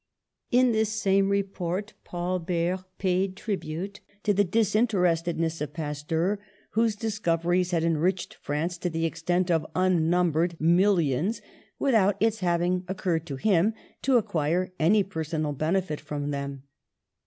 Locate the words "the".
4.33-4.43, 8.89-9.05